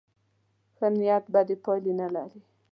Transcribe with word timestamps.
ښه 0.75 0.87
نیت 0.97 1.25
بدې 1.33 1.55
پایلې 1.63 1.93
نه 2.01 2.07
لري. 2.15 2.41